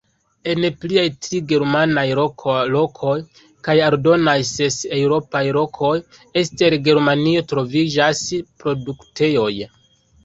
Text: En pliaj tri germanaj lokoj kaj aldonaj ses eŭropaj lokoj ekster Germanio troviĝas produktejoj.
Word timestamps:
En 0.51 0.63
pliaj 0.83 1.01
tri 1.25 1.41
germanaj 1.49 2.05
lokoj 2.19 3.13
kaj 3.67 3.75
aldonaj 3.89 4.35
ses 4.53 4.79
eŭropaj 5.01 5.43
lokoj 5.61 5.93
ekster 6.43 6.79
Germanio 6.89 7.45
troviĝas 7.53 8.23
produktejoj. 8.65 9.53